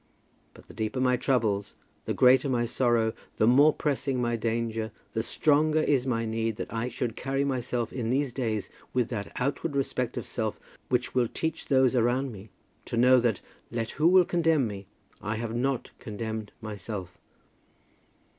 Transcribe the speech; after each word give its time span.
But 0.55 0.67
the 0.67 0.73
deeper 0.73 0.99
my 0.99 1.15
troubles, 1.15 1.75
the 2.05 2.13
greater 2.15 2.49
my 2.49 2.65
sorrow, 2.65 3.13
the 3.37 3.45
more 3.45 3.71
pressing 3.71 4.19
my 4.19 4.35
danger, 4.35 4.89
the 5.13 5.21
stronger 5.21 5.79
is 5.83 6.07
my 6.07 6.25
need 6.25 6.55
that 6.55 6.73
I 6.73 6.89
should 6.89 7.15
carry 7.15 7.43
myself 7.43 7.93
in 7.93 8.09
these 8.09 8.33
days 8.33 8.67
with 8.95 9.09
that 9.09 9.31
outward 9.35 9.75
respect 9.75 10.17
of 10.17 10.25
self 10.25 10.59
which 10.89 11.13
will 11.13 11.27
teach 11.27 11.67
those 11.67 11.95
around 11.95 12.31
me 12.31 12.49
to 12.85 12.97
know 12.97 13.19
that, 13.19 13.41
let 13.69 13.91
who 13.91 14.07
will 14.07 14.25
condemn 14.25 14.65
me, 14.65 14.87
I 15.21 15.35
have 15.35 15.55
not 15.55 15.91
condemned 15.99 16.51
myself. 16.61 17.15